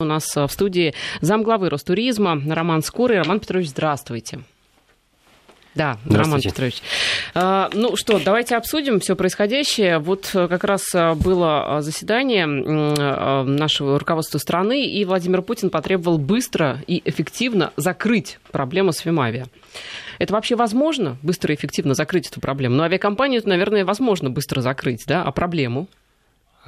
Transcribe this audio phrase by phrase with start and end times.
[0.00, 3.18] У нас в студии замглавы Ростуризма Роман Скорый.
[3.18, 4.38] Роман Петрович, здравствуйте.
[5.74, 6.82] Да, Роман Петрович.
[7.34, 9.98] А, ну что, давайте обсудим все происходящее.
[9.98, 10.84] Вот как раз
[11.16, 18.98] было заседание нашего руководства страны, и Владимир Путин потребовал быстро и эффективно закрыть проблему с
[18.98, 19.46] Фимавиа.
[20.20, 22.76] Это вообще возможно, быстро и эффективно закрыть эту проблему?
[22.76, 25.88] Но ну, авиакомпанию, наверное, возможно быстро закрыть, да, а проблему?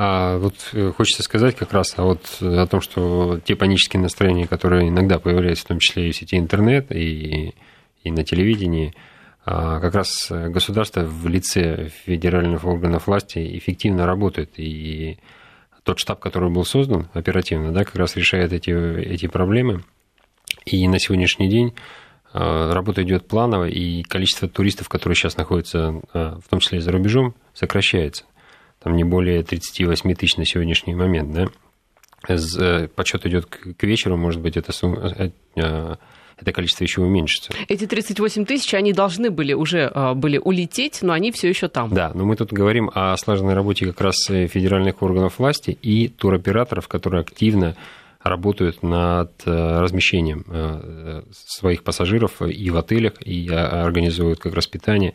[0.03, 4.47] А вот э, хочется сказать как раз а вот о том, что те панические настроения,
[4.47, 7.55] которые иногда появляются, в том числе и в сети интернет, и,
[8.03, 8.95] и на телевидении,
[9.45, 14.53] а как раз государство в лице федеральных органов власти эффективно работает.
[14.57, 15.19] И
[15.83, 19.85] тот штаб, который был создан оперативно, да, как раз решает эти, эти проблемы.
[20.65, 21.75] И на сегодняшний день
[22.33, 26.91] а, работа идет планово, и количество туристов, которые сейчас находятся, в том числе и за
[26.91, 28.25] рубежом, сокращается
[28.83, 31.47] там не более 38 тысяч на сегодняшний момент, да.
[32.29, 35.97] Э, подсчет идет к вечеру, может быть, это, э, э,
[36.39, 37.53] это количество еще уменьшится.
[37.69, 41.93] Эти 38 тысяч, они должны были уже были улететь, но они все еще там.
[41.93, 46.89] Да, но мы тут говорим о слаженной работе как раз федеральных органов власти и туроператоров,
[46.89, 47.77] которые активно
[48.23, 50.45] работают над размещением
[51.31, 55.15] своих пассажиров и в отелях, и организуют как раз питание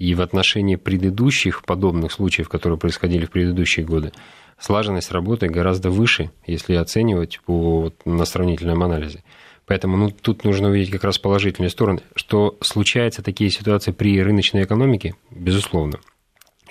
[0.00, 4.12] и в отношении предыдущих подобных случаев, которые происходили в предыдущие годы,
[4.58, 9.22] слаженность работы гораздо выше, если оценивать по, на сравнительном анализе.
[9.66, 12.00] Поэтому ну, тут нужно увидеть как раз положительные стороны.
[12.16, 16.00] Что случаются такие ситуации при рыночной экономике, безусловно.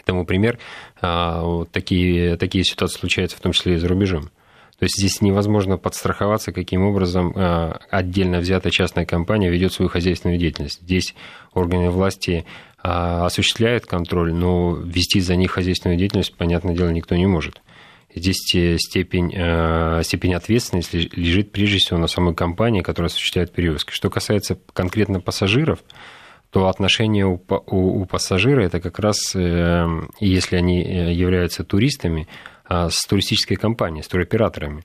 [0.05, 0.57] Тому пример,
[0.99, 4.31] а, вот такие, такие ситуации случаются в том числе и за рубежом.
[4.79, 10.39] То есть здесь невозможно подстраховаться, каким образом а, отдельно взятая частная компания ведет свою хозяйственную
[10.39, 10.81] деятельность.
[10.81, 11.15] Здесь
[11.53, 12.45] органы власти
[12.81, 17.61] а, осуществляют контроль, но вести за них хозяйственную деятельность, понятное дело, никто не может.
[18.15, 23.91] Здесь степень, э, степень ответственности лежит прежде всего на самой компании, которая осуществляет перевозки.
[23.91, 25.83] Что касается конкретно пассажиров,
[26.49, 29.85] то отношение у, у, у пассажира это как раз, э,
[30.19, 32.27] если они э, являются туристами,
[32.69, 34.83] с туристической компанией, с туроператорами.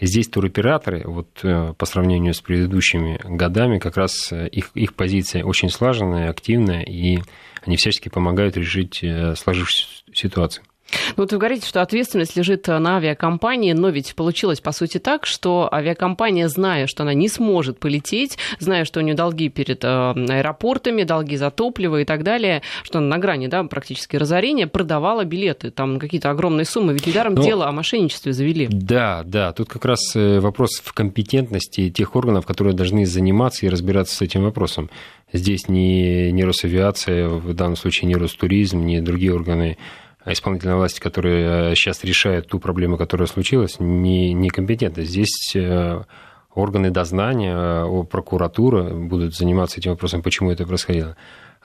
[0.00, 5.42] Здесь туроператоры, вот э, по сравнению с предыдущими годами, как раз э, их, их позиция
[5.42, 7.18] очень слаженная, активная, и
[7.64, 10.64] они всячески помогают решить э, сложившуюся ситуацию.
[11.16, 15.26] Ну, вот вы говорите, что ответственность лежит на авиакомпании, но ведь получилось, по сути, так,
[15.26, 21.02] что авиакомпания, зная, что она не сможет полететь, зная, что у нее долги перед аэропортами,
[21.02, 25.70] долги за топливо и так далее, что она на грани да, практически разорения, продавала билеты,
[25.70, 27.40] там какие-то огромные суммы, ведь недаром но...
[27.40, 28.68] Ну, дело о мошенничестве завели.
[28.70, 33.68] Да, да, тут как раз э, вопрос в компетентности тех органов, которые должны заниматься и
[33.68, 34.90] разбираться с этим вопросом.
[35.32, 39.76] Здесь не, не Росавиация, в данном случае не Ростуризм, не другие органы
[40.32, 45.04] исполнительной власти, которые сейчас э, решают ту проблему, которая случилась, не, некомпетентны.
[45.04, 46.02] Здесь э,
[46.54, 51.16] органы дознания, э, прокуратура будут заниматься этим вопросом, почему это происходило.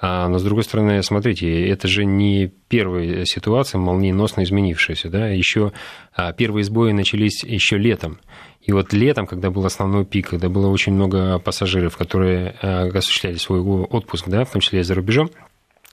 [0.03, 5.09] А, но, с другой стороны, смотрите, это же не первая ситуация, молниеносно изменившаяся.
[5.09, 5.27] Да?
[5.27, 5.73] Еще
[6.15, 8.19] а, первые сбои начались еще летом.
[8.61, 13.59] И вот летом, когда был основной пик, когда было очень много пассажиров, которые осуществляли свой
[13.59, 15.31] отпуск, да, в том числе и за рубежом,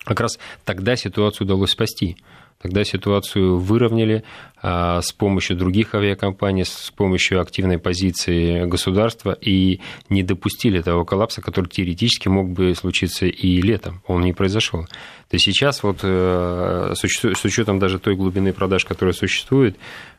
[0.04, 2.16] как раз тогда ситуацию удалось спасти.
[2.60, 4.24] Тогда ситуацию выровняли
[4.60, 11.40] а, с помощью других авиакомпаний, с помощью активной позиции государства и не допустили того коллапса,
[11.40, 14.02] который теоретически мог бы случиться и летом.
[14.08, 14.82] Он не произошел.
[14.82, 19.76] То есть сейчас вот э, с учетом даже той глубины продаж, которая существует,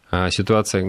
[0.09, 0.83] а, ситуация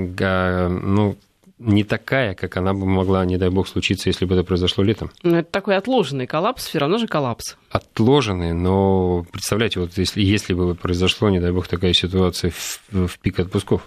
[0.69, 1.17] ну,
[1.61, 5.11] не такая, как она бы могла, не дай бог, случиться, если бы это произошло летом.
[5.23, 7.57] Но это такой отложенный коллапс, все равно же коллапс.
[7.71, 13.19] Отложенный, но представляете, вот если, если бы произошло, не дай бог, такая ситуация в, в
[13.19, 13.83] пик отпусков,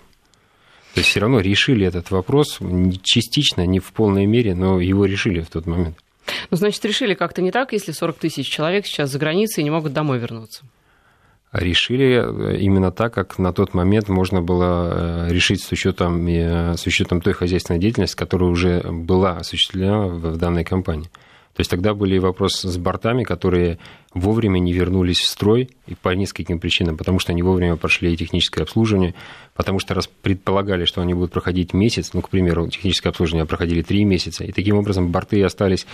[0.94, 2.60] то есть все равно решили этот вопрос
[3.02, 5.98] частично, не в полной мере, но его решили в тот момент.
[6.52, 9.72] Ну, значит, решили как-то не так, если 40 тысяч человек сейчас за границей и не
[9.72, 10.64] могут домой вернуться
[11.54, 16.76] решили э, именно так, как на тот момент можно было э, решить с учетом, э,
[16.76, 21.10] с учетом той хозяйственной деятельности, которая уже была осуществлена в данной компании.
[21.56, 23.78] То есть тогда были вопросы с бортами, которые
[24.14, 28.64] вовремя не вернулись в строй и по нескольким причинам, потому что они вовремя прошли техническое
[28.64, 29.14] обслуживание,
[29.54, 33.84] потому что раз предполагали, что они будут проходить месяц, ну, к примеру, техническое обслуживание проходили
[33.84, 35.86] три месяца, и таким образом борты остались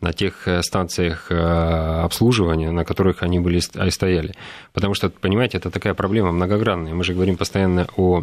[0.00, 4.34] на тех э, станциях э, обслуживания, на которых они были стояли.
[4.72, 6.94] Потому что, понимаете, это такая проблема многогранная.
[6.94, 8.22] Мы же говорим постоянно о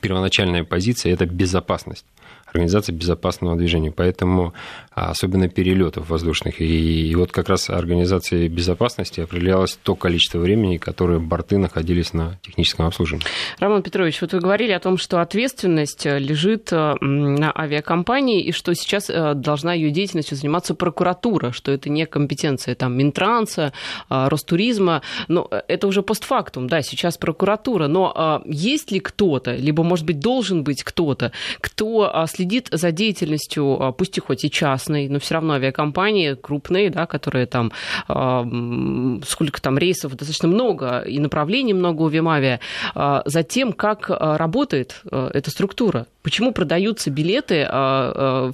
[0.00, 2.04] первоначальная позиция– это безопасность
[2.52, 3.90] организация безопасного движения.
[3.90, 4.54] Поэтому
[5.00, 6.60] а, особенно перелетов воздушных.
[6.60, 12.38] И, и вот как раз организацией безопасности определялось то количество времени, которое борты находились на
[12.42, 13.24] техническом обслуживании.
[13.60, 18.52] Роман Петрович, вот вы говорили о том, что ответственность э, лежит э, на авиакомпании, и
[18.52, 23.72] что сейчас э, должна ее деятельностью заниматься прокуратура, что это не компетенция там, Минтранса,
[24.08, 25.02] Ростуризма.
[25.28, 27.86] Но это уже постфактум, да, сейчас прокуратура.
[27.86, 32.39] Но есть ли кто-то, либо, может быть, должен быть кто-то, кто следит
[32.70, 37.72] за деятельностью, пусть и хоть и частной, но все равно авиакомпании крупные, да, которые там,
[38.06, 42.60] сколько там рейсов, достаточно много, и направлений много у Вимавия,
[42.94, 46.06] за тем, как работает эта структура.
[46.22, 47.64] Почему продаются билеты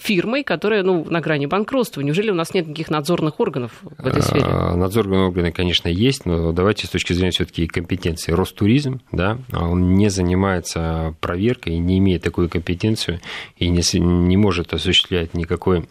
[0.00, 2.00] фирмой, которая ну, на грани банкротства?
[2.00, 4.46] Неужели у нас нет никаких надзорных органов в этой сфере?
[4.46, 8.32] Надзорные органы, конечно, есть, но давайте с точки зрения все-таки компетенции.
[8.32, 13.20] Ростуризм, да, он не занимается проверкой, не имеет такую компетенцию
[13.56, 15.86] и не, не может осуществлять никакой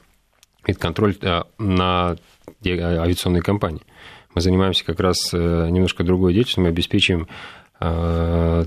[0.73, 2.17] контроль э, на
[2.65, 3.81] авиационной компании.
[4.33, 7.27] Мы занимаемся как раз э, немножко другой деятельностью, мы обеспечиваем
[7.79, 8.65] э,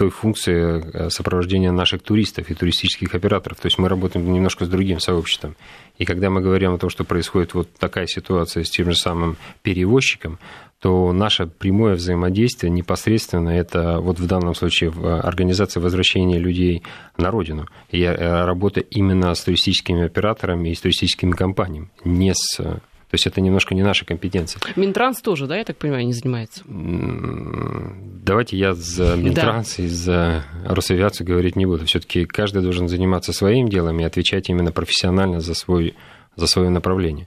[0.00, 3.60] той функции сопровождения наших туристов и туристических операторов.
[3.60, 5.56] То есть мы работаем немножко с другим сообществом.
[5.98, 9.36] И когда мы говорим о том, что происходит вот такая ситуация с тем же самым
[9.62, 10.38] перевозчиком,
[10.80, 16.82] то наше прямое взаимодействие непосредственно это вот в данном случае в организации возвращения людей
[17.18, 17.66] на родину.
[17.90, 23.26] И э, работа именно с туристическими операторами и с туристическими компаниями, не с то есть
[23.26, 24.62] это немножко не наша компетенция.
[24.76, 26.62] Минтранс тоже, да, я так понимаю, не занимается?
[26.64, 29.82] Давайте я за Минтранс да.
[29.82, 31.86] и за Росавиацию говорить не буду.
[31.86, 35.96] Все-таки каждый должен заниматься своим делом и отвечать именно профессионально за, свой,
[36.36, 37.26] за свое направление.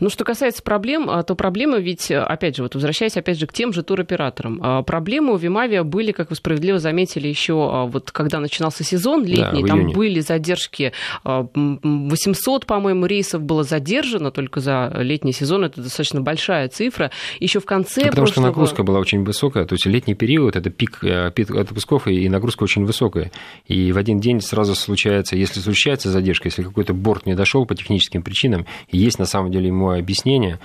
[0.00, 3.52] Ну, что касается проблем, а, то проблемы ведь, опять же, вот возвращаясь опять же к
[3.52, 8.10] тем же туроператорам, а, проблемы у Вимавия были, как вы справедливо заметили, еще а, вот
[8.10, 10.92] когда начинался сезон летний, да, там были задержки,
[11.24, 17.10] 800, по-моему, рейсов было задержано только за летний сезон, это достаточно большая цифра.
[17.38, 18.32] Еще в конце ну, Потому прошлого...
[18.32, 22.28] что нагрузка была очень высокая, то есть летний период, это пик, э, пик отпусков, и
[22.28, 23.30] нагрузка очень высокая.
[23.66, 27.74] И в один день сразу случается, если случается задержка, если какой-то борт не дошел по
[27.74, 30.58] техническим причинам, есть на самом деле ему объяснение.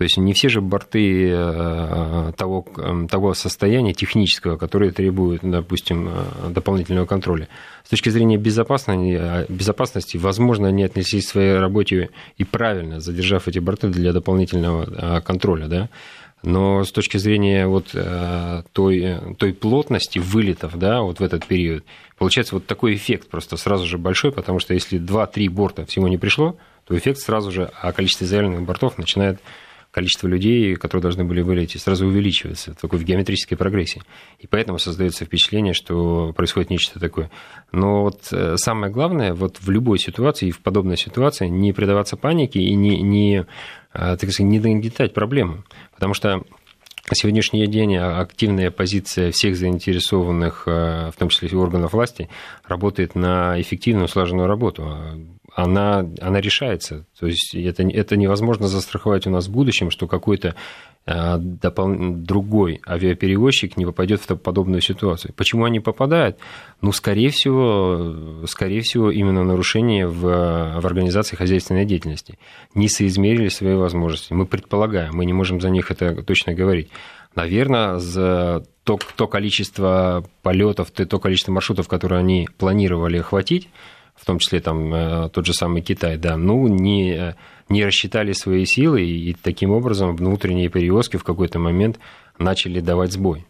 [0.00, 6.08] То есть не все же борты э, того, э, того состояния технического, которое требует, допустим,
[6.08, 7.48] э, дополнительного контроля.
[7.84, 12.08] С точки зрения безопасности, безопасности возможно, они отнеслись к своей работе
[12.38, 15.66] и правильно, задержав эти борты для дополнительного контроля.
[15.66, 15.90] Да?
[16.42, 17.94] Но с точки зрения вот
[18.72, 21.84] той, той плотности вылетов да, вот в этот период,
[22.16, 26.16] получается вот такой эффект просто сразу же большой, потому что если 2-3 борта всего не
[26.16, 26.56] пришло,
[26.90, 29.40] то эффект сразу же, а количество заявленных бортов начинает
[29.92, 34.02] количество людей, которые должны были вылететь, сразу увеличивается, такой в геометрической прогрессии.
[34.40, 37.30] И поэтому создается впечатление, что происходит нечто такое.
[37.70, 42.58] Но вот э, самое главное, вот в любой ситуации в подобной ситуации не предаваться панике
[42.58, 43.44] и не, не, э,
[43.92, 45.62] так сказать, не нагнетать проблему.
[45.94, 46.38] Потому что
[47.08, 52.28] на сегодняшний день активная позиция всех заинтересованных, э, в том числе органов власти,
[52.66, 54.88] работает на эффективную, слаженную работу
[55.54, 57.06] она, она решается.
[57.18, 60.54] То есть это, это невозможно застраховать у нас в будущем, что какой-то
[61.06, 61.94] э, допол...
[62.14, 65.34] другой авиаперевозчик не попадет в подобную ситуацию.
[65.34, 66.38] Почему они попадают?
[66.80, 70.20] Ну, скорее всего, скорее всего именно нарушение в,
[70.80, 72.38] в организации хозяйственной деятельности.
[72.74, 74.32] Не соизмерили свои возможности.
[74.32, 76.90] Мы предполагаем, мы не можем за них это точно говорить.
[77.36, 83.68] Наверное, за то, то количество полетов, то количество маршрутов, которые они планировали охватить,
[84.20, 87.34] в том числе там э, тот же самый Китай, да, ну, не, э,
[87.70, 91.98] не рассчитали свои силы, и таким образом внутренние перевозки в какой-то момент
[92.38, 93.46] начали давать сбой.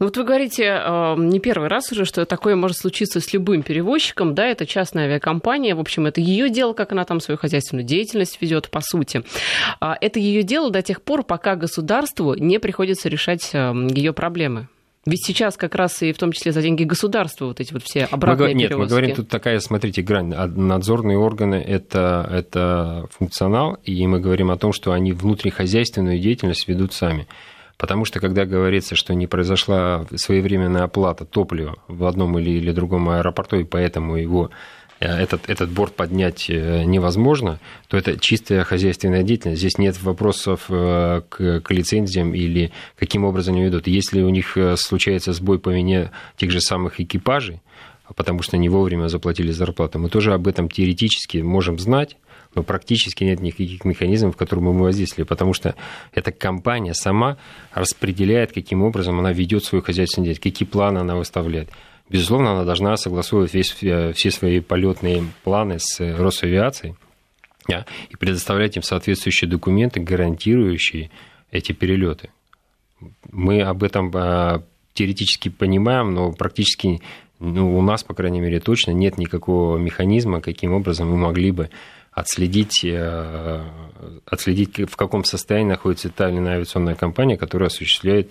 [0.00, 3.62] Ну вот вы говорите э, не первый раз уже, что такое может случиться с любым
[3.62, 7.86] перевозчиком, да, это частная авиакомпания, в общем, это ее дело, как она там свою хозяйственную
[7.86, 9.22] деятельность ведет, по сути.
[9.80, 14.66] А это ее дело до тех пор, пока государству не приходится решать ее проблемы.
[15.06, 18.04] Ведь сейчас как раз и в том числе за деньги государства вот эти вот все
[18.04, 18.90] обратные мы, Нет, перевозки.
[18.92, 20.28] мы говорим, тут такая, смотрите, грань.
[20.28, 26.94] Надзорные органы это,– это функционал, и мы говорим о том, что они внутрихозяйственную деятельность ведут
[26.94, 27.26] сами.
[27.76, 33.08] Потому что когда говорится, что не произошла своевременная оплата топлива в одном или, или другом
[33.10, 34.50] аэропорту, и поэтому его
[35.08, 39.60] этот, этот борт поднять э, невозможно, то это чистая хозяйственная деятельность.
[39.60, 43.86] Здесь нет вопросов э, к, к лицензиям или каким образом они ведут.
[43.86, 47.60] Если у них случается сбой по вине тех же самых экипажей,
[48.16, 52.16] потому что не вовремя заплатили зарплату, мы тоже об этом теоретически можем знать,
[52.54, 55.74] но практически нет никаких механизмов, которые мы воздействовали, потому что
[56.12, 57.36] эта компания сама
[57.72, 61.70] распределяет, каким образом она ведет свою хозяйственную деятельность, какие планы она выставляет.
[62.08, 66.96] Безусловно, она должна согласовывать весь, все свои полетные планы с Росавиацией
[67.68, 71.10] да, и предоставлять им соответствующие документы, гарантирующие
[71.50, 72.30] эти перелеты.
[73.30, 77.00] Мы об этом а, теоретически понимаем, но практически
[77.40, 81.70] ну, у нас, по крайней мере, точно нет никакого механизма, каким образом мы могли бы
[82.12, 83.64] отследить, э,
[84.24, 88.30] отследить, в каком состоянии находится та или иная авиационная компания, которая осуществляет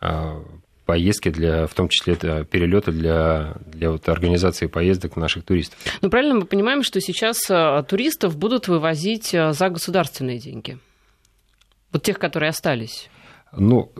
[0.00, 0.42] э,
[0.84, 5.78] поездки, для, в том числе это перелеты для, для вот организации поездок наших туристов.
[6.02, 10.78] Ну, правильно мы понимаем, что сейчас э, туристов будут вывозить за государственные деньги?
[11.92, 13.08] Вот тех, которые остались.
[13.56, 13.92] Ну,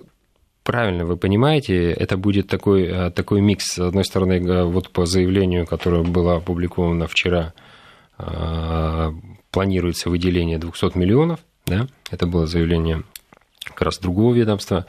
[0.62, 3.64] правильно вы понимаете, это будет такой, такой микс.
[3.66, 7.54] С одной стороны, вот по заявлению, которое было опубликовано вчера
[8.18, 9.12] Э,
[9.50, 13.02] планируется выделение 200 миллионов, да, это было заявление
[13.64, 14.86] как раз другого ведомства,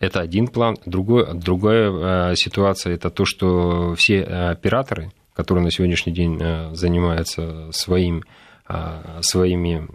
[0.00, 0.76] это один план.
[0.86, 7.70] Другой, другая э, ситуация– это то, что все операторы, которые на сегодняшний день э, занимаются
[7.72, 8.22] своим,
[9.22, 9.88] своими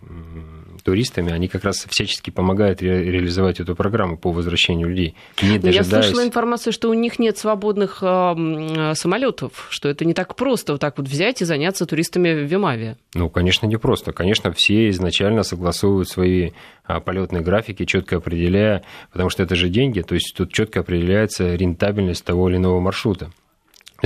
[0.83, 5.15] туристами, они как раз всячески помогают ре- реализовать эту программу по возвращению людей.
[5.41, 5.75] Не дожидаясь...
[5.75, 10.73] Я слышала информацию, что у них нет свободных э, самолетов, что это не так просто
[10.73, 12.97] вот так вот взять и заняться туристами в Вимаве.
[13.13, 14.11] Ну, конечно, не просто.
[14.11, 16.51] Конечно, все изначально согласовывают свои
[16.85, 21.55] а, полетные графики, четко определяя, потому что это же деньги, то есть тут четко определяется
[21.55, 23.31] рентабельность того или иного маршрута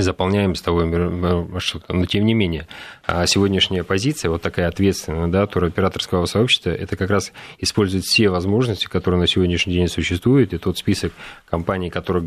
[0.02, 1.84] заполняем с тобой маршрут.
[1.88, 2.66] Но тем не менее,
[3.04, 8.86] а сегодняшняя позиция, вот такая ответственная, да, туроператорского сообщества, это как раз использует все возможности,
[8.86, 11.12] которые на сегодняшний день существуют, и тот список
[11.48, 12.18] компаний, которые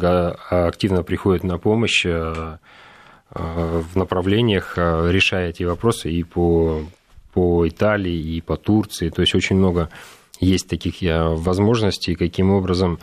[0.49, 2.09] активно приходят на помощь э,
[3.33, 6.81] э, в направлениях, э, решая эти вопросы и по,
[7.33, 9.09] по Италии, и по Турции.
[9.09, 9.89] То есть очень много
[10.39, 12.99] есть таких возможностей, каким образом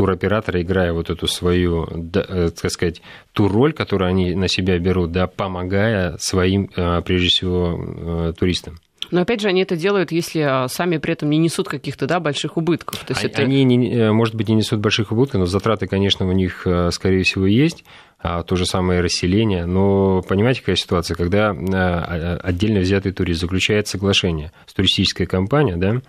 [0.00, 3.02] туроператоры, играя вот эту свою, да, э, так сказать,
[3.34, 8.78] ту роль, которую они на себя берут, да, помогая своим, э, прежде всего, э, туристам.
[9.10, 12.18] Но опять же, они это делают, если а, сами при этом не несут каких-то да,
[12.18, 13.00] больших убытков.
[13.00, 13.42] То есть это...
[13.42, 17.44] Они, не, может быть, не несут больших убытков, но затраты, конечно, у них, скорее всего,
[17.44, 17.84] есть.
[18.20, 19.66] А, то же самое расселение.
[19.66, 21.16] Но понимаете, какая ситуация?
[21.16, 26.00] Когда отдельно взятый турист заключает соглашение с туристической компанией, да,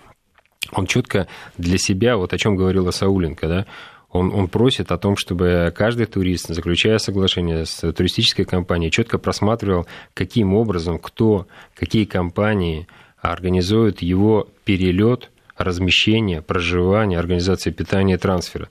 [0.72, 1.28] он четко
[1.58, 3.66] для себя, вот о чем говорила Сауленко, да,
[4.12, 9.88] он, он просит о том, чтобы каждый турист, заключая соглашение с туристической компанией, четко просматривал,
[10.14, 12.88] каким образом, кто, какие компании
[13.22, 18.66] организуют его перелет, размещение, проживание, организация питания, трансфера.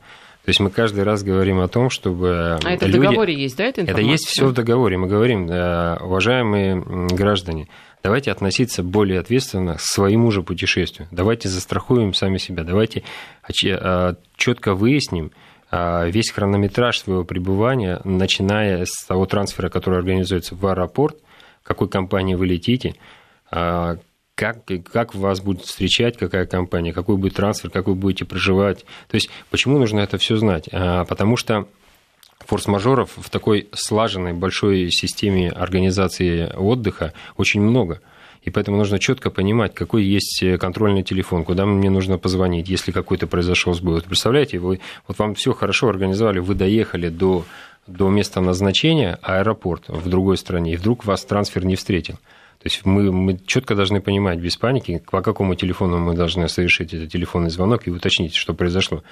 [0.44, 2.98] То есть мы каждый раз говорим о том, чтобы а это люди...
[2.98, 4.04] в договоре есть, да, эта информация?
[4.04, 4.96] Это есть все в договоре.
[4.96, 7.68] Мы говорим, э, уважаемые граждане,
[8.02, 11.08] давайте относиться более ответственно к своему же путешествию.
[11.10, 12.64] Давайте застрахуем сами себя.
[12.64, 13.04] Давайте
[13.42, 15.32] а, четко выясним
[15.70, 21.16] а, весь хронометраж своего пребывания, начиная с того трансфера, который организуется в аэропорт,
[21.62, 22.94] какой компании вы летите,
[23.50, 23.96] а,
[24.34, 28.86] как, как вас будет встречать какая компания, какой будет трансфер, как вы будете проживать.
[29.08, 30.66] То есть почему нужно это все знать?
[30.70, 31.68] Потому что
[32.50, 38.00] форс-мажоров в такой слаженной большой системе организации отдыха очень много.
[38.42, 43.28] И поэтому нужно четко понимать, какой есть контрольный телефон, куда мне нужно позвонить, если какой-то
[43.28, 43.94] произошел сбой.
[43.94, 47.44] Вот представляете, вы, вот вам все хорошо организовали, вы доехали до,
[47.86, 52.14] до места назначения, аэропорт в другой стране, и вдруг вас трансфер не встретил.
[52.14, 56.92] То есть мы, мы четко должны понимать без паники, по какому телефону мы должны совершить
[56.92, 59.04] этот телефонный звонок и уточнить, что произошло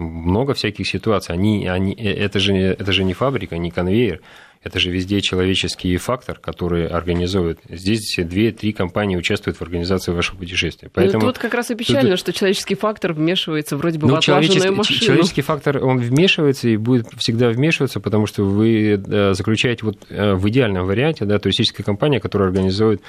[0.00, 1.34] много всяких ситуаций.
[1.34, 4.20] Они, они, э, это, же, это же не фабрика, не конвейер.
[4.62, 7.60] Это же везде человеческий фактор, который организует.
[7.70, 10.88] Здесь две-три компании участвуют в организации вашего путешествия.
[10.88, 11.24] Ну, Поэтому...
[11.24, 12.18] Ну, тут как раз и печально, тут...
[12.18, 15.00] что человеческий фактор вмешивается вроде бы ну, в отлаженную машину.
[15.00, 20.34] Человеческий фактор, он вмешивается и будет всегда вмешиваться, потому что вы э, заключаете вот э,
[20.34, 23.00] в идеальном варианте да, туристическая компания, которая организует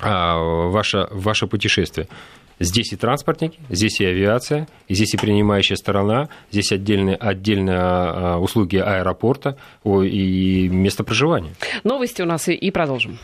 [0.00, 2.06] а, ваше, ваше путешествие.
[2.62, 8.76] Здесь и транспортники, здесь и авиация, здесь и принимающая сторона, здесь отдельные, отдельные а, услуги
[8.76, 11.54] аэропорта и место проживания.
[11.82, 13.18] Новости у нас и продолжим.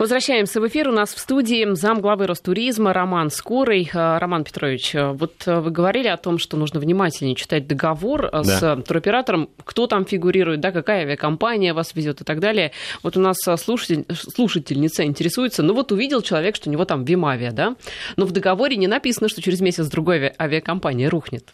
[0.00, 0.88] Возвращаемся в эфир.
[0.88, 3.90] У нас в студии зам главы Ростуризма Роман Скорый.
[3.92, 8.30] Э, Роман Петрович, э, вот э, вы говорили о том, что нужно внимательнее читать договор
[8.32, 8.42] да.
[8.42, 12.72] с туроператором, кто там фигурирует, да, какая авиакомпания вас везет и так далее.
[13.02, 17.52] Вот у нас слушатель, слушательница интересуется, ну вот увидел человек, что у него там Вимавия,
[17.52, 17.76] да,
[18.16, 21.44] но в договоре не написано, что через месяц другой авиакомпания рухнет.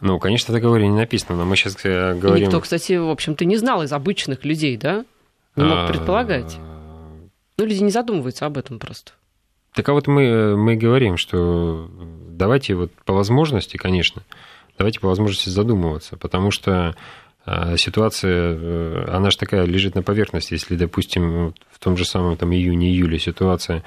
[0.00, 2.36] Ну, конечно, в договоре не написано, но мы сейчас говорим...
[2.36, 5.04] И никто, кстати, в общем-то, не знал из обычных людей, да?
[5.54, 6.56] Не мог а, предполагать.
[7.60, 9.12] Ну, люди не задумываются об этом просто.
[9.74, 11.90] Так а вот мы, мы говорим, что
[12.30, 14.22] давайте вот по возможности, конечно,
[14.78, 16.96] давайте по возможности задумываться, потому что
[17.44, 20.54] а ситуация, э, она же такая лежит на поверхности.
[20.54, 23.82] Если, допустим, в том же самом там, июне-июле ситуация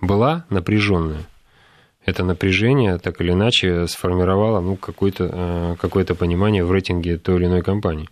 [0.00, 1.22] была напряженная,
[2.04, 7.46] это напряжение так или иначе сформировало ну, какое-то э, какое понимание в рейтинге той или
[7.46, 8.08] иной компании.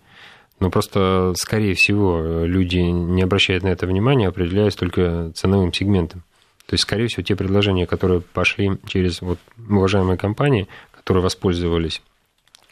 [0.61, 6.23] Но просто, скорее всего, люди не обращают на это внимания, определяясь только ценовым сегментом.
[6.67, 9.39] То есть, скорее всего, те предложения, которые пошли через вот,
[9.69, 12.03] уважаемые компании, которые воспользовались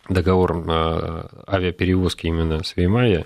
[0.08, 3.24] договором э, авиаперевозки именно с Веймая,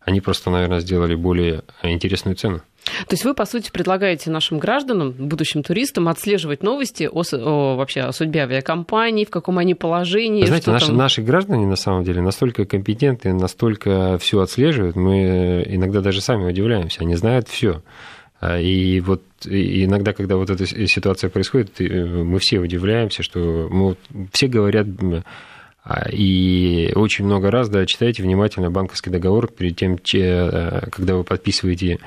[0.00, 2.60] они просто, наверное, сделали более интересную цену.
[3.06, 8.00] То есть вы, по сути, предлагаете нашим гражданам, будущим туристам, отслеживать новости о, о вообще
[8.00, 10.44] о судьбе авиакомпаний, в каком они положении.
[10.46, 10.96] знаете, наши, там...
[10.96, 17.02] наши граждане, на самом деле, настолько компетентны, настолько все отслеживают, мы иногда даже сами удивляемся,
[17.02, 17.82] они знают все.
[18.40, 23.96] А, и вот иногда, когда вот эта ситуация происходит, мы все удивляемся, что мы,
[24.32, 24.86] все говорят
[26.12, 31.98] и очень много раз, да, читайте внимательно банковский договор перед тем, э, когда вы подписываете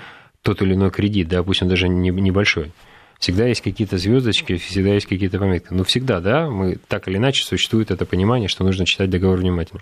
[0.41, 2.71] тот или иной кредит, да, пусть он даже небольшой.
[3.19, 5.67] Всегда есть какие-то звездочки, всегда есть какие-то пометки.
[5.71, 9.81] Но всегда, да, мы так или иначе существует это понимание, что нужно читать договор внимательно.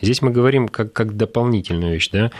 [0.00, 2.30] Здесь мы говорим как, как дополнительную вещь, да,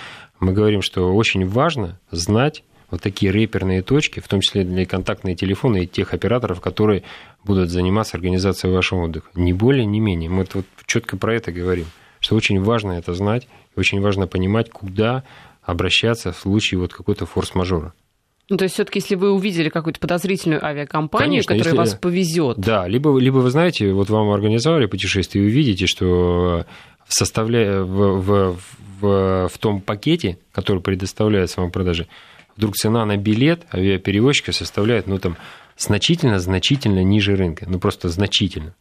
[0.41, 5.35] мы говорим, что очень важно знать вот такие реперные точки, в том числе для контактные
[5.35, 7.03] телефоны и тех операторов, которые
[7.49, 9.29] будут заниматься организацией вашего отдыха.
[9.35, 10.31] Ни более, ни менее.
[10.31, 11.87] Мы вот четко про это говорим,
[12.21, 15.25] что очень важно это знать, очень важно понимать, куда
[15.63, 17.93] обращаться в случае вот какой-то форс-мажора.
[18.51, 21.93] Ну, то есть, все-таки, если вы увидели какую-то подозрительную авиакомпанию, Конечно, которая если...
[21.93, 22.59] вас повезет.
[22.59, 26.65] Да, либо, либо вы знаете, вот вам организовали путешествие, и вы видите, что
[27.09, 28.57] составляя в, в,
[29.01, 32.07] в, в том пакете, который предоставляется вам в продаже,
[32.59, 35.37] вдруг цена на билет авиаперевозчика составляет, ну, там,
[35.77, 37.65] значительно-значительно ниже рынка.
[37.69, 38.75] Ну, просто значительно.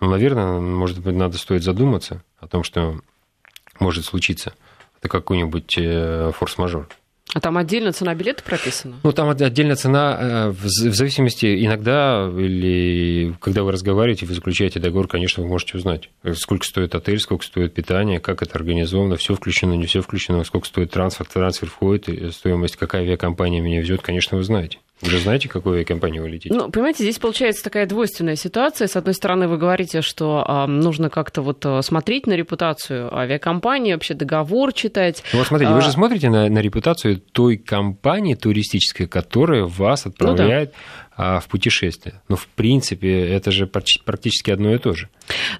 [0.00, 3.00] Ну, наверное, может быть, надо стоит задуматься о том, что
[3.80, 4.54] может случиться.
[4.98, 6.88] Это какой-нибудь э, форс-мажор.
[7.36, 8.96] А там отдельно цена билета прописана?
[9.02, 15.06] Ну, там отдельная цена, э, в зависимости, иногда, или когда вы разговариваете, вы заключаете договор,
[15.06, 19.74] конечно, вы можете узнать, сколько стоит отель, сколько стоит питание, как это организовано, все включено,
[19.74, 24.42] не все включено, сколько стоит трансфер, трансфер входит, стоимость, какая авиакомпания меня везет, конечно, вы
[24.42, 24.78] знаете.
[25.02, 26.54] Вы же знаете, какую авиакомпанию вы летите?
[26.54, 28.88] Ну, понимаете, здесь получается такая двойственная ситуация.
[28.88, 33.92] С одной стороны, вы говорите, что э, нужно как-то вот э, смотреть на репутацию авиакомпании,
[33.92, 35.22] вообще договор читать.
[35.34, 35.74] Ну, вот смотрите, а...
[35.74, 41.40] вы же смотрите на, на репутацию той компании туристической, которая вас отправляет ну, да а,
[41.40, 42.20] в путешествие.
[42.28, 45.08] Но, в принципе, это же практически одно и то же.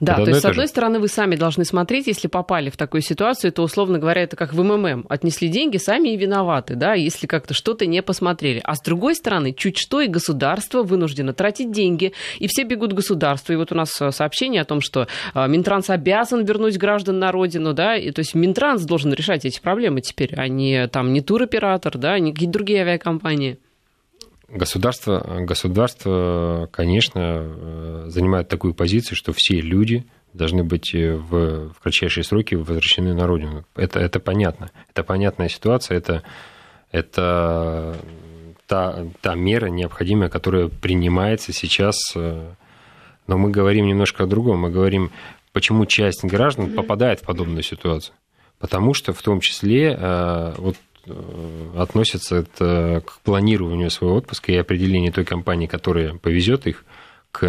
[0.00, 0.68] Да, это то есть, с одной же.
[0.70, 4.52] стороны, вы сами должны смотреть, если попали в такую ситуацию, то, условно говоря, это как
[4.52, 5.06] в МММ.
[5.08, 8.60] Отнесли деньги, сами и виноваты, да, если как-то что-то не посмотрели.
[8.64, 12.96] А с другой стороны, чуть что, и государство вынуждено тратить деньги, и все бегут к
[12.96, 13.54] государству.
[13.54, 17.32] И вот у нас э, сообщение о том, что э, Минтранс обязан вернуть граждан на
[17.32, 21.22] родину, да, и то есть Минтранс должен решать эти проблемы теперь, а не там не
[21.22, 23.58] туроператор, да, не какие-то другие авиакомпании.
[24.48, 32.54] Государство, государство, конечно, занимает такую позицию, что все люди должны быть в, в кратчайшие сроки
[32.54, 33.64] возвращены на родину.
[33.74, 34.70] Это, это понятно.
[34.90, 35.98] Это понятная ситуация.
[35.98, 36.22] Это,
[36.92, 37.96] это
[38.68, 41.96] та, та мера необходимая, которая принимается сейчас.
[42.14, 44.60] Но мы говорим немножко о другом.
[44.60, 45.10] Мы говорим,
[45.52, 48.14] почему часть граждан попадает в подобную ситуацию.
[48.60, 50.85] Потому что в том числе э, вот Э,
[51.76, 56.84] относится это к планированию своего отпуска и определению той компании, которая повезет их
[57.32, 57.40] к,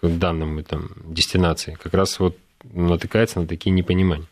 [0.00, 1.76] к данным там, дестинации.
[1.82, 4.26] Как раз вот натыкается на такие непонимания.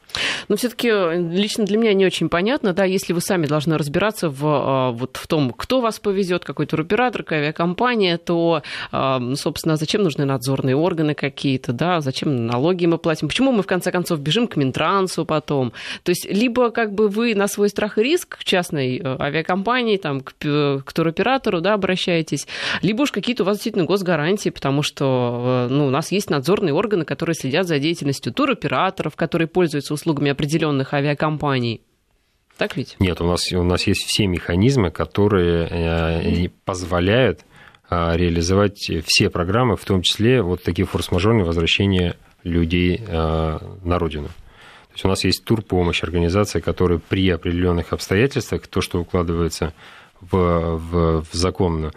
[0.48, 4.29] Но все-таки э, лично для меня не очень понятно, да, если вы сами должны разбираться
[4.29, 9.76] в, э, вот, в том, кто вас повезет, какой туроператор, какая авиакомпания, то, э, собственно,
[9.76, 14.20] зачем нужны надзорные органы какие-то, да, зачем налоги мы платим, почему мы, в конце концов,
[14.20, 15.72] бежим к Минтрансу потом.
[16.02, 20.20] То есть, либо как бы вы на свой страх и риск к частной авиакомпании, там,
[20.20, 22.46] к, к туроператору, да, обращаетесь,
[22.83, 27.05] либо уж какие-то у вас действительно госгарантии, потому что, ну, у нас есть надзорные органы,
[27.05, 31.82] которые следят за деятельностью туроператоров, которые пользуются услугами определенных авиакомпаний.
[32.56, 32.96] Так ведь?
[32.98, 37.40] Нет, у нас, у нас есть все механизмы, которые э, позволяют
[37.90, 44.28] э, реализовать все программы, в том числе вот такие форс-мажорные возвращения людей э, на родину.
[44.28, 49.74] То есть у нас есть турпомощь, организация, которая при определенных обстоятельствах, то, что укладывается
[50.22, 51.90] в, в, в закон, а,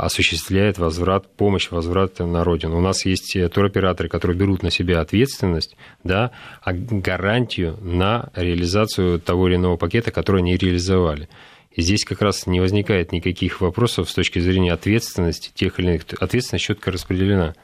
[0.00, 2.78] осуществляет возврат, помощь, возврат на родину.
[2.78, 6.30] У нас есть э, туроператоры, которые берут на себя ответственность, да,
[6.62, 11.28] а гарантию на реализацию того или иного пакета, который они реализовали.
[11.72, 16.02] И здесь как раз не возникает никаких вопросов с точки зрения ответственности тех или иных.
[16.18, 17.54] Ответственность четко распределена.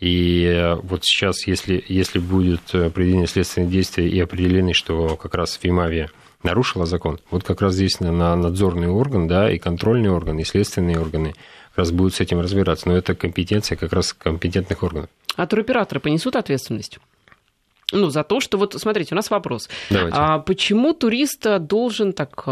[0.00, 2.62] И вот сейчас, если, если будет
[2.92, 6.10] проведение следственных действий и определены, что как раз Фимавия
[6.44, 11.00] нарушила закон, вот как раз здесь на надзорный орган, да, и контрольный орган, и следственные
[11.00, 11.34] органы
[11.70, 12.88] как раз будут с этим разбираться.
[12.88, 15.10] Но это компетенция как раз компетентных органов.
[15.36, 16.98] А туроператоры понесут ответственность?
[17.94, 19.68] Ну, за то, что вот, смотрите, у нас вопрос.
[19.90, 20.16] Давайте.
[20.18, 22.44] А почему турист должен так,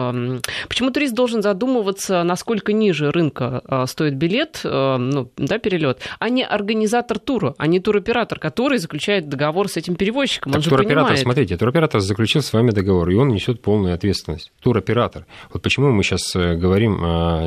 [0.69, 6.29] почему турист должен задумываться, насколько ниже рынка а, стоит билет, а, ну, да, перелет, а
[6.29, 10.53] не организатор тура, а не туроператор, который заключает договор с этим перевозчиком?
[10.53, 11.21] Так Он туроператор, понимает...
[11.21, 14.53] смотрите, туроператор заключил с вами договор, и он несет полную ответственность.
[14.63, 15.27] Туроператор.
[15.53, 16.99] Вот почему мы сейчас э, говорим,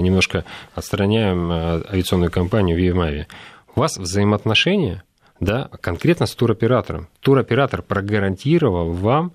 [0.01, 3.27] немножко отстраняем авиационную компанию Виемави.
[3.75, 5.03] У вас взаимоотношения
[5.39, 7.07] да, конкретно с туроператором.
[7.19, 9.33] Туроператор прогарантировал вам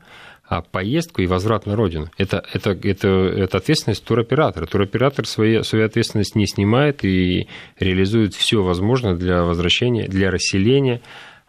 [0.48, 2.10] а, поездку и возврат на родину.
[2.18, 4.66] Это, это, это, это ответственность туроператора.
[4.66, 11.02] Туроператор свои, свою ответственность не снимает и реализует все возможное для возвращения, для расселения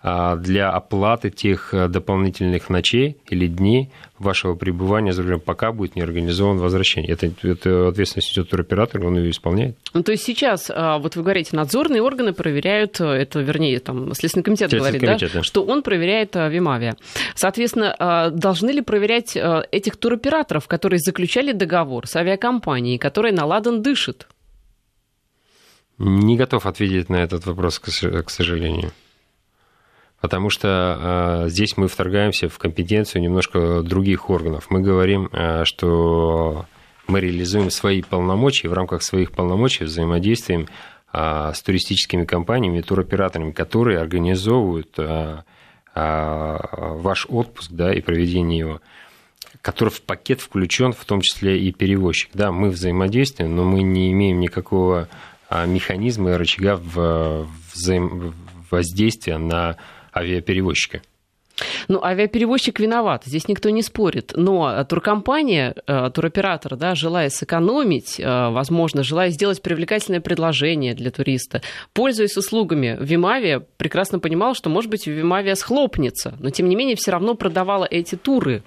[0.03, 6.01] для оплаты тех э, дополнительных ночей или дней вашего пребывания за рулем, пока будет не
[6.01, 7.11] организован возвращение.
[7.11, 9.77] Это, это ответственность идет туроператора, он ее исполняет.
[9.93, 14.13] Ну, то есть сейчас, а, вот вы говорите, надзорные органы проверяют, э, это, вернее, там,
[14.15, 16.95] Следственный комитет Следственный говорит, комитет, да, да, что он проверяет э, Вимавия.
[17.35, 19.37] Соответственно, а, должны ли проверять
[19.71, 24.27] этих туроператоров, которые заключали договор с авиакомпанией, которая на ладан дышит?
[25.99, 28.91] Не готов ответить на этот вопрос, к сожалению
[30.21, 34.67] потому что э, здесь мы вторгаемся в компетенцию немножко других органов.
[34.69, 36.65] Мы говорим, э, что
[37.07, 40.67] мы реализуем свои полномочия, в рамках своих полномочий взаимодействуем
[41.11, 45.41] э, с туристическими компаниями, туроператорами, которые организовывают э,
[45.95, 48.81] э, ваш отпуск да, и проведение его
[49.61, 52.31] который в пакет включен, в том числе и перевозчик.
[52.33, 55.07] Да, мы взаимодействуем, но мы не имеем никакого
[55.67, 58.33] механизма и рычага в взаим...
[58.71, 59.77] воздействия на
[60.15, 61.01] авиаперевозчика.
[61.87, 64.33] Ну, авиаперевозчик виноват, здесь никто не спорит.
[64.35, 71.61] Но туркомпания, э, туроператор, да, желая сэкономить, э, возможно, желая сделать привлекательное предложение для туриста,
[71.93, 77.11] пользуясь услугами Вимавия, прекрасно понимал, что, может быть, Вимавия схлопнется, но, тем не менее, все
[77.11, 78.63] равно продавала эти туры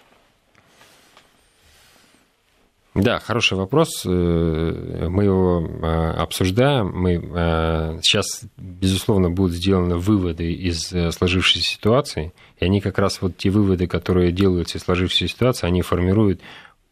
[2.95, 4.07] да, хороший вопрос.
[4.07, 6.93] Э, мы его э, обсуждаем.
[6.95, 12.33] Мы э, сейчас, безусловно, будут сделаны выводы из сложившейся ситуации.
[12.61, 16.41] И они как раз вот те выводы, которые делаются из сложившейся ситуации, они формируют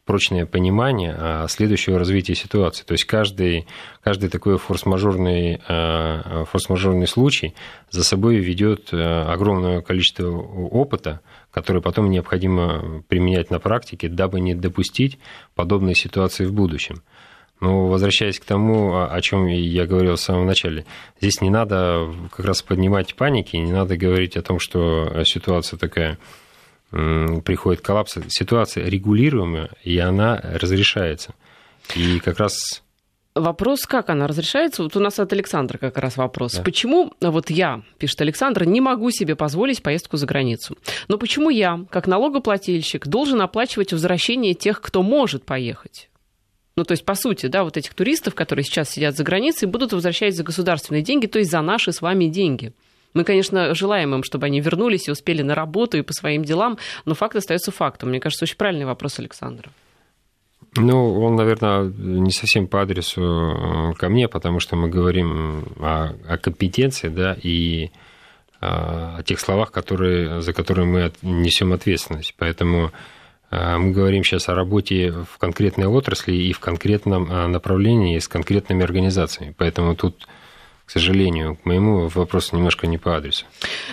[0.05, 2.83] прочное понимание следующего развития ситуации.
[2.83, 3.69] То есть каждый,
[4.03, 7.55] каждый такой форс-мажорный, форс-мажорный случай
[7.91, 11.21] за собой ведет огромное количество опыта,
[11.53, 15.19] которые потом необходимо применять на практике, дабы не допустить
[15.55, 17.03] подобные ситуации в будущем.
[17.61, 20.85] Но возвращаясь к тому, о чем я говорил в самом начале,
[21.21, 26.19] здесь не надо как раз поднимать паники, не надо говорить о том, что ситуация такая
[26.91, 28.19] приходит коллапс.
[28.29, 31.35] Ситуация регулируемая, и она разрешается.
[31.95, 32.82] И как раз
[33.35, 34.83] Вопрос, как она разрешается?
[34.83, 36.53] Вот у нас от Александра как раз вопрос.
[36.55, 36.63] Да.
[36.63, 40.77] Почему, вот я, пишет Александр, не могу себе позволить поездку за границу?
[41.09, 46.11] Но почему я, как налогоплательщик, должен оплачивать возвращение тех, кто может поехать?
[46.77, 49.95] Ну, то есть, по сути, да, вот этих туристов, которые сейчас сидят за границей, будут
[49.95, 52.75] возвращать за государственные деньги, то есть за наши с вами деньги.
[53.15, 56.79] Мы, конечно, желаем им, чтобы они вернулись и успели на работу и по своим делам,
[57.07, 58.11] но факт остается фактом.
[58.11, 59.71] Мне кажется, очень правильный вопрос Александра.
[60.77, 66.15] Ну, он, наверное, не совсем по адресу э, ко мне, потому что мы говорим о,
[66.27, 67.91] о компетенции, да, и э,
[68.61, 72.35] о тех словах, которые, за которые мы несем ответственность.
[72.39, 72.91] Поэтому
[73.51, 78.83] э, мы говорим сейчас о работе в конкретной отрасли и в конкретном направлении с конкретными
[78.83, 79.55] организациями.
[79.59, 80.27] Поэтому тут
[80.91, 83.47] сожалению, к моему вопросу немножко не по адресу.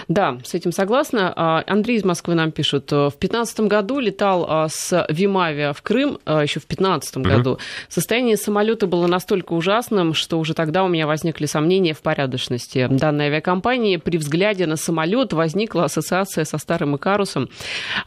[0.08, 1.32] Да, с этим согласна.
[1.36, 2.91] А, Андрей из Москвы нам пишет.
[2.91, 7.25] В 2015 году летал а, с Вимавия в Крым, а, еще в 2015 угу.
[7.25, 7.60] году.
[7.88, 13.28] Состояние самолета было настолько ужасным, что уже тогда у меня возникли сомнения в порядочности данной
[13.28, 13.97] авиакомпании.
[13.97, 17.49] При взгляде на самолет возникла ассоциация со старым Икарусом.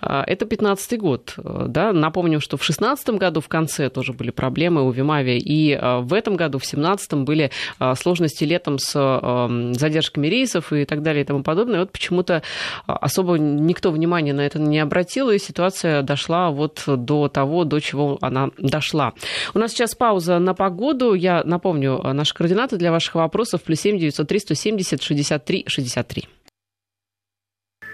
[0.01, 1.35] Это 15 год.
[1.37, 1.93] Да?
[1.93, 5.39] Напомню, что в 2016 году в конце тоже были проблемы у Вимавия.
[5.39, 7.51] И в этом году, в 2017 были
[7.95, 11.81] сложности летом там с эм, задержками рейсов и так далее и тому подобное.
[11.81, 12.43] Вот почему-то
[12.87, 17.81] а, особо никто внимания на это не обратил, и ситуация дошла вот до того, до
[17.81, 19.13] чего она дошла.
[19.55, 21.15] У нас сейчас пауза на погоду.
[21.15, 26.29] Я напомню, э, наши координаты для ваших вопросов плюс 7 903 170 63 63.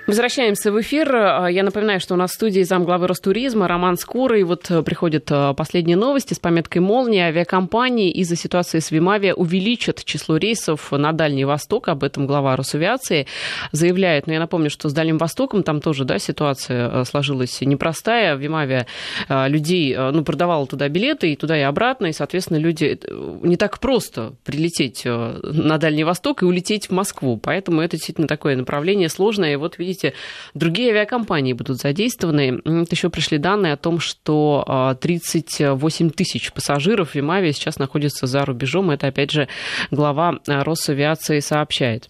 [0.09, 1.15] Возвращаемся в эфир.
[1.51, 4.43] Я напоминаю, что у нас в студии замглавы Ростуризма Роман Скорый.
[4.43, 7.27] Вот э, приходят э, последние новости с пометкой «Молния».
[7.27, 11.89] Авиакомпании из-за ситуации с Вимавиа увеличат число рейсов на Дальний Восток.
[11.89, 13.27] Об этом глава Росавиации
[13.73, 14.27] заявляет.
[14.27, 18.35] Но я напомню, что с Дальним Востоком там тоже да, ситуация э, сложилась непростая.
[18.37, 18.87] Вимавиа
[19.29, 22.07] людей ну, продавала туда билеты и туда и обратно.
[22.07, 22.99] И, соответственно, люди
[23.43, 27.37] не так просто прилететь на Дальний Восток и улететь в Москву.
[27.37, 29.53] Поэтому это действительно такое направление сложное.
[29.53, 30.15] И вот, видите, видите,
[30.55, 32.61] другие авиакомпании будут задействованы.
[32.65, 38.27] Вот еще пришли данные о том, что 38 а, тысяч пассажиров в Вимаве сейчас находятся
[38.27, 38.91] за рубежом.
[38.91, 39.49] Это, опять же,
[39.91, 42.09] глава а, Росавиации сообщает.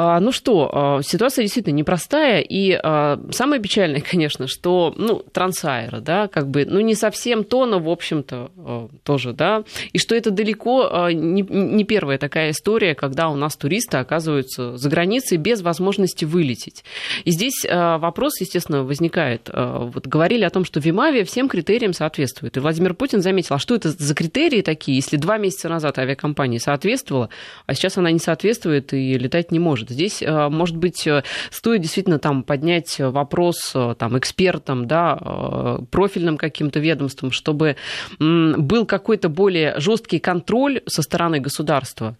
[0.00, 5.98] А, ну что, а, ситуация действительно непростая, и а, самое печальное, конечно, что, ну, Трансайра,
[5.98, 10.30] да, как бы, ну, не совсем то, но, в общем-то, тоже, да, и что это
[10.30, 16.24] далеко не, не первая такая история, когда у нас туристы оказываются за границей без возможности
[16.24, 16.84] вылететь.
[17.24, 19.50] И здесь вопрос, естественно, возникает.
[19.52, 22.56] Вот говорили о том, что Вимавия всем критериям соответствует.
[22.56, 26.58] И Владимир Путин заметил, а что это за критерии такие, если два месяца назад авиакомпания
[26.58, 27.30] соответствовала,
[27.66, 29.90] а сейчас она не соответствует и летать не может?
[29.90, 36.36] Здесь, э, может быть, э, стоит действительно там поднять вопрос э, там, экспертам, да, профильным
[36.36, 37.76] каким-то ведомствам, чтобы
[38.18, 42.16] был какой-то более жесткий контроль со стороны государства,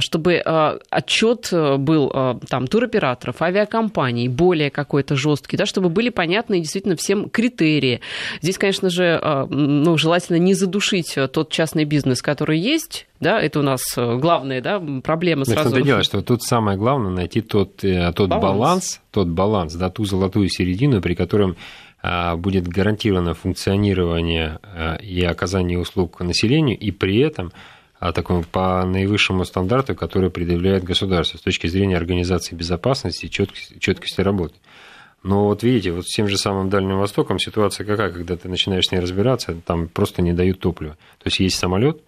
[0.00, 0.38] чтобы
[0.90, 8.00] отчет был там туроператоров, авиакомпаний более какой-то жесткий, да, чтобы были понятны действительно всем критерии.
[8.40, 13.62] Здесь, конечно же, ну, желательно не задушить тот частный бизнес, который есть, да, это у
[13.62, 15.70] нас главная да, проблема сразу.
[15.70, 18.42] Значит, дело, что тут самое главное найти тот, э, тот баланс.
[18.42, 21.56] баланс, тот баланс, да, ту золотую середину, при котором
[22.02, 27.52] а, будет гарантировано функционирование а, и оказание услуг населению, и при этом
[28.00, 33.78] а, такому по наивысшему стандарту, который предъявляет государство с точки зрения организации безопасности и четкости,
[33.78, 34.54] четкости работы.
[35.22, 38.86] Но вот видите, вот с тем же самым Дальним Востоком ситуация какая, когда ты начинаешь
[38.88, 40.94] с ней разбираться, там просто не дают топлива.
[41.18, 42.02] То есть есть самолет,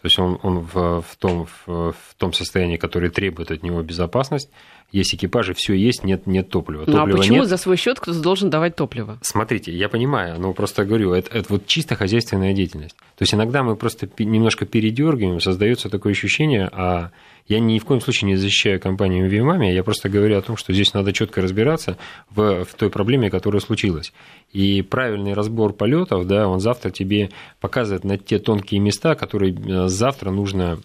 [0.00, 3.82] то есть он, он в, в, том, в, в том состоянии, которое требует от него
[3.82, 4.50] безопасность.
[4.92, 6.84] Есть экипажи, все есть, нет, нет топлива.
[6.86, 7.48] Ну а почему нет.
[7.48, 9.18] за свой счет кто-то должен давать топливо?
[9.20, 12.96] Смотрите, я понимаю, но просто говорю, это, это вот чисто хозяйственная деятельность.
[12.96, 17.10] То есть иногда мы просто немножко передергиваем, создается такое ощущение, а
[17.50, 20.72] я ни в коем случае не защищаю компанию Вимами, я просто говорю о том, что
[20.72, 21.98] здесь надо четко разбираться
[22.30, 24.12] в, в той проблеме, которая случилась.
[24.52, 29.88] И правильный разбор полетов, да, он завтра тебе показывает на те тонкие места, которые э,
[29.88, 30.78] завтра нужно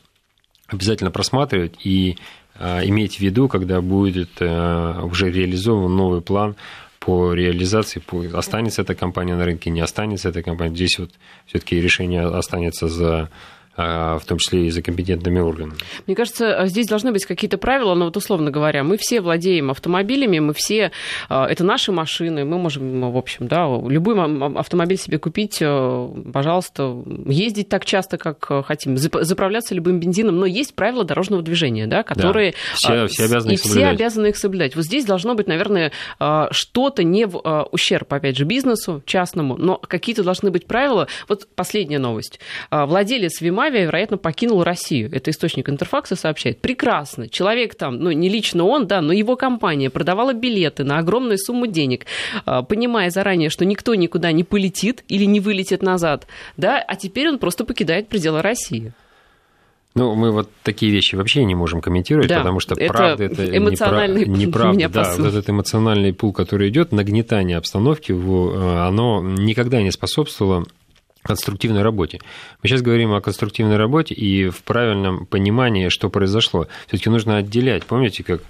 [0.67, 2.17] обязательно просматривать и
[2.58, 6.56] а, иметь в виду, когда будет э, уже реализован новый план
[6.99, 8.01] по реализации,
[8.36, 10.73] останется эта компания на рынке, не останется эта компания.
[10.73, 11.12] Здесь вот
[11.45, 13.30] все-таки решение останется за
[13.76, 15.78] в том числе и за компетентными органами.
[16.08, 20.40] Мне кажется, здесь должны быть какие-то правила, но вот условно говоря, мы все владеем автомобилями,
[20.40, 20.92] мы все,
[21.28, 24.16] а, это наши машины, мы можем, в общем, да, любой
[24.58, 31.04] автомобиль себе купить, пожалуйста, ездить так часто, как хотим, заправляться любым бензином, но есть правила
[31.04, 32.52] дорожного движения, да, которые...
[32.52, 33.84] Да, все, а, все обязаны и их соблюдать.
[33.84, 34.76] все обязаны их соблюдать.
[34.76, 35.92] Вот здесь должно быть, наверное,
[36.52, 41.08] что-то не в ущерб, опять же, бизнесу частному, но какие-то должны быть правила.
[41.28, 42.40] Вот последняя новость.
[42.72, 45.10] Владелец Вима Авиа, вероятно, покинул Россию.
[45.12, 46.60] Это источник Интерфакса сообщает.
[46.62, 47.28] Прекрасно.
[47.28, 51.67] Человек там, ну, не лично он, да, но его компания продавала билеты на огромную сумму
[51.67, 52.06] денег,
[52.45, 57.30] а, понимая заранее, что никто никуда не полетит или не вылетит назад, да, а теперь
[57.30, 58.93] он просто покидает пределы России.
[59.95, 63.58] Ну, мы вот такие вещи вообще не можем комментировать, да, потому что это правда это
[63.58, 69.82] эмоциональный неправда, неправда да, вот этот эмоциональный пул, который идет, нагнетание обстановки, э, оно никогда
[69.82, 70.65] не способствовало
[71.26, 72.20] конструктивной работе.
[72.62, 76.68] Мы сейчас говорим о конструктивной работе и в правильном понимании, что произошло.
[76.88, 77.86] Все-таки нужно отделять.
[77.86, 78.42] Помните, как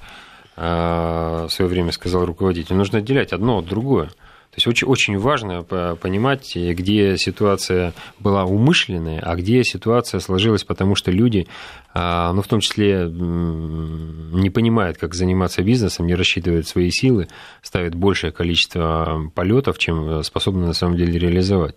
[0.58, 4.08] а, в свое время сказал руководитель, нужно отделять одно от другое.
[4.08, 10.96] То есть очень, очень важно понимать, где ситуация была умышленная, а где ситуация сложилась, потому
[10.96, 11.48] что люди,
[11.94, 17.28] а, ну, в том числе, не понимают, как заниматься бизнесом, не рассчитывают свои силы,
[17.64, 21.76] ставят большее количество полетов, чем способны на самом деле реализовать.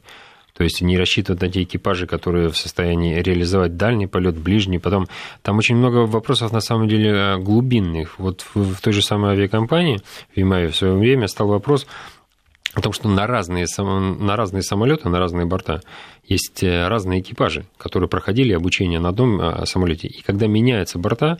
[0.58, 4.80] То есть не рассчитывают на те экипажи, которые в состоянии реализовать дальний полет, ближний.
[4.80, 5.06] Потом
[5.42, 8.18] там очень много вопросов на самом деле глубинных.
[8.18, 10.00] Вот в, в той же самой авиакомпании
[10.34, 11.86] в Ямае в свое время стал вопрос
[12.74, 15.80] о том, что на разные, на разные самолеты, на разные борта
[16.24, 20.08] есть э, разные экипажи, которые проходили обучение на одном э, самолете.
[20.08, 21.38] И когда меняются борта,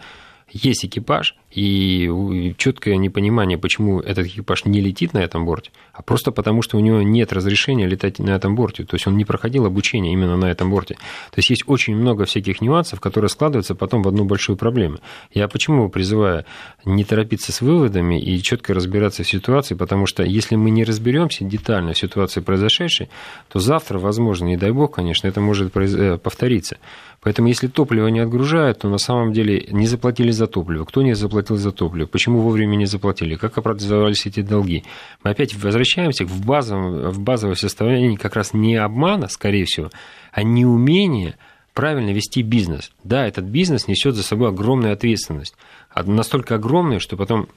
[0.49, 6.31] есть экипаж, и четкое непонимание, почему этот экипаж не летит на этом борте, а просто
[6.31, 8.85] потому, что у него нет разрешения летать на этом борте.
[8.85, 10.95] То есть он не проходил обучение именно на этом борте.
[10.95, 14.99] То есть есть очень много всяких нюансов, которые складываются потом в одну большую проблему.
[15.33, 16.45] Я почему призываю
[16.85, 21.45] не торопиться с выводами и четко разбираться в ситуации, потому что если мы не разберемся
[21.45, 23.09] детально в ситуации произошедшей,
[23.49, 26.77] то завтра, возможно, не дай бог, конечно, это может э, повториться.
[27.21, 30.85] Поэтому если топливо не отгружают, то на самом деле не заплатили за топливо.
[30.85, 32.07] Кто не заплатил за топливо?
[32.07, 33.37] Почему вовремя не заплатили?
[33.37, 34.85] Как оправдывались эти долги?
[35.23, 39.91] Мы опять возвращаемся в, базовом, в базовое состояние как раз не обмана, скорее всего,
[40.33, 41.37] а неумения
[41.75, 42.91] правильно вести бизнес.
[43.05, 45.55] Да, этот бизнес несет за собой огромную ответственность.
[45.95, 47.49] Настолько огромную, что потом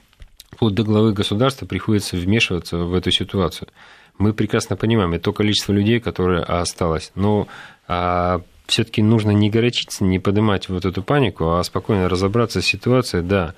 [0.50, 3.68] вплоть до главы государства приходится вмешиваться в эту ситуацию.
[4.18, 7.10] Мы прекрасно понимаем, это то количество людей, которое осталось.
[7.14, 7.48] Но
[7.88, 8.42] а,
[8.72, 13.22] все-таки нужно не горячиться, не поднимать вот эту панику, а спокойно разобраться с ситуацией.
[13.22, 13.54] Да,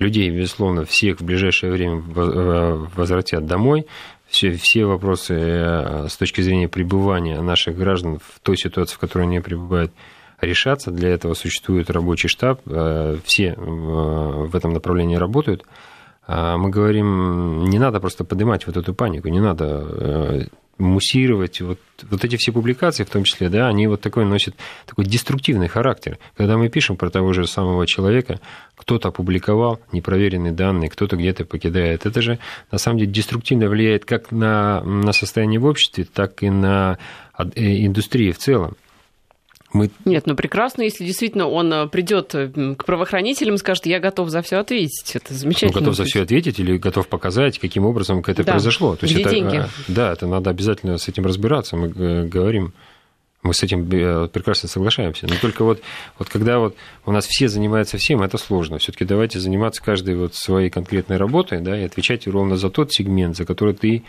[0.00, 3.86] людей, безусловно, всех в ближайшее время э, возвратят домой.
[4.26, 9.22] Все, все вопросы э, с точки зрения пребывания наших граждан в той ситуации, в которой
[9.22, 9.92] они пребывают,
[10.40, 10.90] решаться.
[10.90, 15.62] Для этого существует рабочий штаб, э, все в этом направлении работают.
[16.26, 21.60] А мы говорим, не надо просто поднимать вот эту панику, не надо муссировать.
[21.60, 21.78] Вот,
[22.10, 26.18] вот эти все публикации, в том числе, да, они вот такой носят такой деструктивный характер.
[26.36, 28.40] Когда мы пишем про того же самого человека,
[28.76, 32.06] кто-то опубликовал непроверенные данные, кто-то где-то покидает.
[32.06, 32.38] Это же,
[32.70, 36.98] на самом деле, деструктивно влияет как на, на состояние в обществе, так и на
[37.38, 38.76] э, индустрии в целом.
[39.72, 39.90] Мы...
[40.04, 44.30] Нет, ну прекрасно, если действительно он э, придет э, к правоохранителям и скажет, я готов
[44.30, 45.14] за все ответить.
[45.14, 45.72] Это замечательно.
[45.72, 48.52] Ну, готов за все ответить или готов показать, каким образом это да.
[48.52, 48.96] произошло.
[48.96, 49.56] То есть Где это, деньги?
[49.56, 51.76] А, да, это надо обязательно с этим разбираться.
[51.76, 52.72] Мы э, говорим,
[53.42, 55.26] мы с этим прекрасно соглашаемся.
[55.28, 55.80] Но только вот,
[56.18, 58.78] вот когда вот у нас все занимаются всем, это сложно.
[58.78, 63.36] Все-таки давайте заниматься каждой вот своей конкретной работой, да, и отвечать ровно за тот сегмент,
[63.36, 64.04] за который ты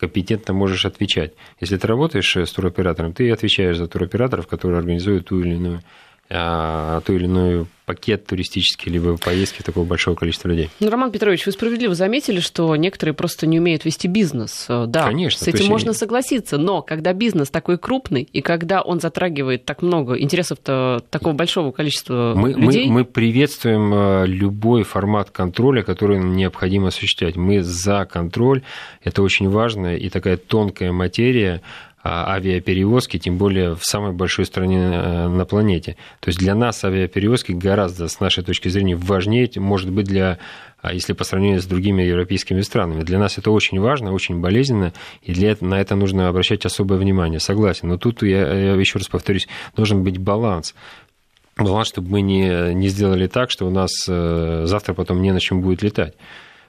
[0.00, 1.34] компетентно можешь отвечать.
[1.60, 5.82] Если ты работаешь с туроператором, ты отвечаешь за туроператоров, которые организуют ту или иную
[6.30, 10.70] а, ту или иную пакет туристический, либо поездки такого большого количества людей.
[10.78, 14.66] Ну, Роман Петрович, вы справедливо заметили, что некоторые просто не умеют вести бизнес.
[14.68, 15.70] Э, да, Конечно, с этим есть...
[15.70, 21.32] можно согласиться, но когда бизнес такой крупный, и когда он затрагивает так много интересов такого
[21.32, 22.86] большого количества мы, людей...
[22.86, 27.34] Мы, мы приветствуем э, любой формат контроля, который необходимо осуществлять.
[27.34, 28.62] Мы за контроль,
[29.02, 31.60] это очень важная и такая тонкая материя,
[32.04, 35.96] авиаперевозки, тем более в самой большой стране э, на планете.
[36.20, 40.38] То есть для нас авиаперевозки гораздо, с нашей точки зрения, важнее, может быть, для
[40.82, 43.02] а, если по сравнению с другими европейскими странами.
[43.02, 47.38] Для нас это очень важно, очень болезненно, и для на это нужно обращать особое внимание.
[47.38, 47.88] Согласен.
[47.88, 50.74] Но тут, я, я еще раз повторюсь, должен быть баланс.
[51.58, 55.40] Баланс, чтобы мы не, не сделали так, что у нас э, завтра потом не на
[55.40, 56.14] чем будет летать.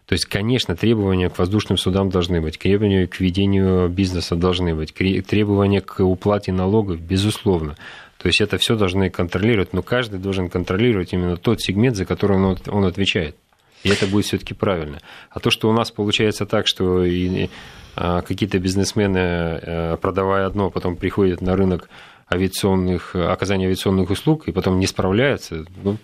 [0.05, 4.93] То есть, конечно, требования к воздушным судам должны быть, требования к ведению бизнеса должны быть,
[4.93, 7.77] требования к уплате налогов, безусловно.
[8.17, 12.37] То есть это все должны контролировать, но каждый должен контролировать именно тот сегмент, за который
[12.37, 13.35] он, он отвечает.
[13.83, 14.99] И это будет все-таки правильно.
[15.29, 17.49] А то, что у нас получается так, что и,
[17.95, 21.89] а, какие-то бизнесмены, а, продавая одно, потом приходят на рынок
[22.31, 25.97] авиационных, оказания авиационных услуг и потом не справляются, ну,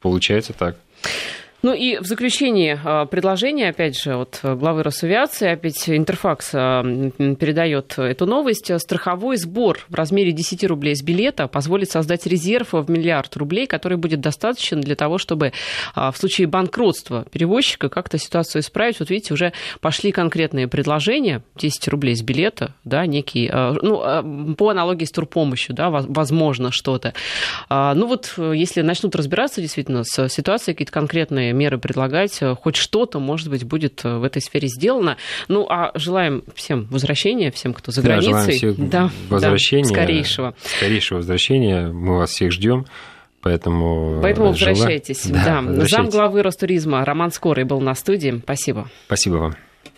[0.00, 0.76] получается так.
[1.66, 7.98] Ну и в заключение а, предложение, опять же, от главы Росавиации, опять Интерфакс а, передает
[7.98, 8.70] эту новость.
[8.80, 13.98] Страховой сбор в размере 10 рублей с билета позволит создать резерв в миллиард рублей, который
[13.98, 15.52] будет достаточен для того, чтобы
[15.96, 19.00] а, в случае банкротства перевозчика как-то ситуацию исправить.
[19.00, 21.42] Вот видите, уже пошли конкретные предложения.
[21.56, 27.12] 10 рублей с билета, да, некий, ну, по аналогии с турпомощью, да, возможно, что-то.
[27.68, 33.18] Ну вот, если начнут разбираться действительно с ситуацией, какие-то конкретные меры предлагать, э, хоть что-то,
[33.18, 35.16] может быть, будет э, в этой сфере сделано.
[35.48, 38.34] Ну, а желаем всем возвращения, всем, кто за границей.
[38.34, 40.54] Да, всем да, возвращения, да, скорейшего.
[40.62, 41.88] Скорейшего возвращения.
[41.88, 42.86] Мы вас всех ждем.
[43.42, 45.24] Поэтому, Поэтому возвращайтесь.
[45.26, 45.86] Да, да.
[45.86, 48.40] Зам главы Ростуризма Роман Скорый был на студии.
[48.42, 48.88] Спасибо.
[49.06, 49.65] Спасибо вам.